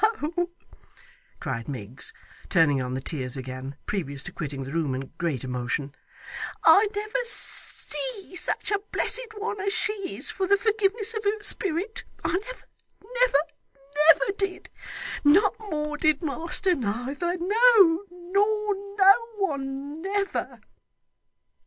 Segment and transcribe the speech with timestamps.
[1.39, 2.11] cried Miggs,
[2.49, 5.93] turning on the tears again, previous to quitting the room in great emotion,
[6.65, 11.39] 'I never see such a blessed one as she is for the forgiveness of her
[11.43, 12.63] spirit, I never,
[13.21, 14.71] never, never did.
[15.23, 20.61] Not more did master neither; no, nor no one never!